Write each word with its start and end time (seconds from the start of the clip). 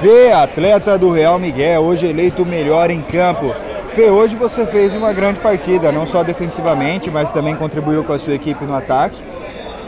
Fê, 0.00 0.30
atleta 0.30 0.96
do 0.96 1.10
Real 1.10 1.40
Miguel, 1.40 1.82
hoje 1.82 2.06
eleito 2.06 2.46
melhor 2.46 2.88
em 2.88 3.02
campo. 3.02 3.52
Fê, 3.96 4.08
hoje 4.08 4.36
você 4.36 4.64
fez 4.64 4.94
uma 4.94 5.12
grande 5.12 5.40
partida, 5.40 5.90
não 5.90 6.06
só 6.06 6.22
defensivamente, 6.22 7.10
mas 7.10 7.32
também 7.32 7.56
contribuiu 7.56 8.04
com 8.04 8.12
a 8.12 8.18
sua 8.18 8.34
equipe 8.34 8.64
no 8.64 8.76
ataque. 8.76 9.20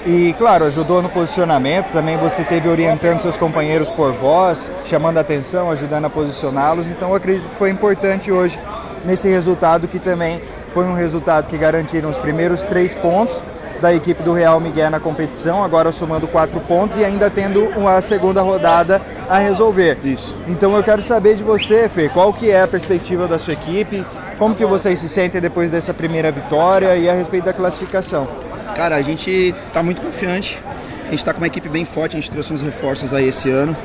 E, 0.04 0.35
claro, 0.37 0.65
ajudou 0.65 1.01
no 1.01 1.09
posicionamento, 1.09 1.93
também 1.93 2.17
você 2.17 2.43
teve 2.43 2.69
orientando 2.69 3.21
seus 3.21 3.37
companheiros 3.37 3.88
por 3.91 4.12
voz, 4.12 4.73
chamando 4.85 5.19
a 5.19 5.20
atenção, 5.20 5.70
ajudando 5.70 6.07
a 6.07 6.11
posicioná-los. 6.11 6.88
Então, 6.88 7.11
eu 7.11 7.14
acredito 7.14 7.48
que 7.48 7.54
foi 7.54 7.70
importante 7.70 8.32
hoje 8.32 8.58
nesse 9.04 9.29
resultado, 9.29 9.86
que 9.86 10.00
também 10.00 10.42
foi 10.74 10.86
um 10.86 10.95
resultado 10.95 11.46
que 11.46 11.56
garantiram 11.56 12.11
os 12.11 12.18
primeiros 12.18 12.62
três 12.62 12.92
pontos 12.95 13.40
da 13.80 13.95
equipe 13.95 14.22
do 14.24 14.32
Real 14.32 14.58
Miguel 14.58 14.90
na 14.90 14.98
competição, 14.98 15.62
agora 15.62 15.92
somando 15.92 16.27
quatro 16.27 16.58
pontos 16.61 16.96
e 16.96 17.04
ainda 17.04 17.30
tendo 17.30 17.64
uma 17.77 18.00
segunda 18.00 18.42
rodada 18.42 19.00
a 19.31 19.39
resolver. 19.39 19.97
Isso. 20.03 20.35
Então 20.49 20.77
eu 20.77 20.83
quero 20.83 21.01
saber 21.01 21.37
de 21.37 21.45
você, 21.45 21.88
Fê, 21.88 22.09
qual 22.09 22.33
que 22.34 22.51
é 22.51 22.62
a 22.62 22.69
perspectiva 22.69 23.29
da 23.29 23.38
sua 23.38 23.52
equipe, 23.52 24.05
como 24.37 24.57
que 24.57 24.66
vocês 24.66 24.98
se 24.98 25.09
sentem 25.09 25.41
depois 25.41 25.71
dessa 25.71 25.95
primeira 25.95 26.33
vitória 26.33 26.97
e 26.97 27.09
a 27.09 27.12
respeito 27.12 27.45
da 27.45 27.52
classificação? 27.52 28.27
Cara, 28.74 28.97
a 28.97 29.02
gente 29.02 29.55
tá 29.73 29.85
muito 29.85 30.02
confiante, 30.02 30.59
a 31.07 31.11
gente 31.12 31.24
tá 31.24 31.33
com 31.33 31.38
uma 31.38 31.47
equipe 31.47 31.69
bem 31.69 31.85
forte, 31.85 32.16
a 32.16 32.21
gente 32.21 32.30
trouxe 32.30 32.52
uns 32.52 32.61
reforços 32.61 33.15
aí 33.15 33.29
esse 33.29 33.48
ano 33.48 33.77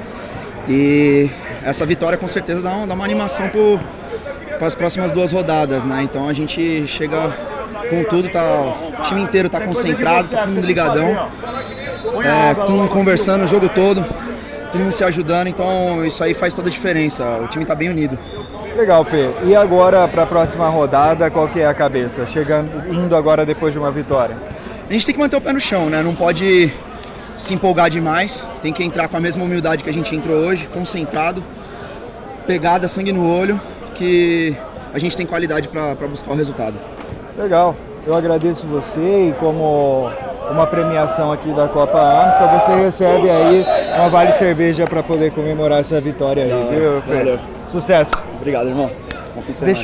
e 0.67 1.29
essa 1.63 1.85
vitória 1.85 2.17
com 2.17 2.27
certeza 2.27 2.61
dá, 2.61 2.71
um, 2.71 2.87
dá 2.87 2.95
uma 2.95 3.05
animação 3.05 3.47
para 4.57 4.65
as 4.65 4.73
próximas 4.73 5.11
duas 5.11 5.31
rodadas, 5.31 5.85
né? 5.85 6.01
Então 6.01 6.27
a 6.27 6.33
gente 6.33 6.87
chega 6.87 7.29
com 7.87 8.03
tudo, 8.05 8.29
tá, 8.29 8.73
o 8.99 9.03
time 9.03 9.21
inteiro 9.21 9.47
tá 9.47 9.61
concentrado, 9.61 10.27
tá 10.27 10.41
todo 10.41 10.53
mundo 10.53 10.65
ligadão, 10.65 11.29
é, 12.23 12.53
todo 12.55 12.71
mundo 12.71 12.89
conversando 12.89 13.43
o 13.43 13.47
jogo 13.47 13.69
todo, 13.69 14.03
todo 14.75 14.83
mundo 14.83 14.93
se 14.93 15.05
ajudando, 15.05 15.47
então 15.47 16.05
isso 16.05 16.21
aí 16.21 16.33
faz 16.33 16.53
toda 16.53 16.67
a 16.67 16.71
diferença, 16.71 17.23
o 17.41 17.47
time 17.47 17.63
tá 17.63 17.73
bem 17.73 17.87
unido. 17.87 18.17
Legal, 18.75 19.05
Fê. 19.05 19.29
E 19.45 19.55
agora 19.55 20.05
para 20.05 20.23
a 20.23 20.25
próxima 20.25 20.67
rodada, 20.67 21.31
qual 21.31 21.47
que 21.47 21.61
é 21.61 21.65
a 21.65 21.73
cabeça? 21.73 22.25
Chegando, 22.25 22.93
indo 22.93 23.15
agora 23.15 23.45
depois 23.45 23.71
de 23.71 23.79
uma 23.79 23.89
vitória? 23.89 24.35
A 24.89 24.91
gente 24.91 25.05
tem 25.05 25.15
que 25.15 25.21
manter 25.21 25.37
o 25.37 25.41
pé 25.41 25.53
no 25.53 25.61
chão, 25.61 25.89
né? 25.89 26.03
Não 26.03 26.13
pode 26.13 26.73
se 27.37 27.53
empolgar 27.53 27.89
demais, 27.89 28.43
tem 28.61 28.73
que 28.73 28.83
entrar 28.83 29.07
com 29.07 29.15
a 29.15 29.19
mesma 29.21 29.45
humildade 29.45 29.81
que 29.81 29.89
a 29.89 29.93
gente 29.93 30.13
entrou 30.13 30.35
hoje, 30.35 30.67
concentrado, 30.67 31.41
pegada, 32.45 32.89
sangue 32.89 33.13
no 33.13 33.25
olho, 33.25 33.57
que 33.93 34.53
a 34.93 34.99
gente 34.99 35.15
tem 35.15 35.25
qualidade 35.25 35.69
para 35.69 36.07
buscar 36.07 36.31
o 36.31 36.35
resultado. 36.35 36.75
Legal. 37.37 37.77
Eu 38.05 38.13
agradeço 38.13 38.67
você 38.67 39.29
e 39.29 39.33
como 39.39 40.11
uma 40.51 40.67
premiação 40.67 41.31
aqui 41.31 41.51
da 41.53 41.67
Copa 41.67 41.99
Amstel, 41.99 42.47
você 42.49 42.75
recebe 42.83 43.29
aí 43.29 43.65
uma 43.97 44.09
vale 44.09 44.31
cerveja 44.31 44.85
para 44.85 45.01
poder 45.03 45.31
comemorar 45.31 45.79
essa 45.79 45.99
vitória 45.99 46.43
aí, 46.43 46.67
viu, 46.69 47.01
Fê? 47.01 47.17
Valeu. 47.17 47.39
Sucesso. 47.67 48.13
Obrigado, 48.37 48.67
irmão. 48.67 48.89
Bom 49.35 49.41
fim 49.41 49.51
de 49.51 49.57
semana. 49.57 49.73
Deixa 49.73 49.83